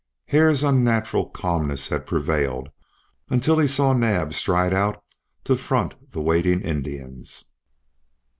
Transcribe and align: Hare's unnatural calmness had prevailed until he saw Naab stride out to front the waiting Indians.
Hare's 0.29 0.63
unnatural 0.63 1.29
calmness 1.29 1.89
had 1.89 2.07
prevailed 2.07 2.69
until 3.29 3.59
he 3.59 3.67
saw 3.67 3.93
Naab 3.93 4.33
stride 4.33 4.73
out 4.73 5.03
to 5.43 5.55
front 5.55 5.93
the 6.09 6.23
waiting 6.23 6.59
Indians. 6.61 7.51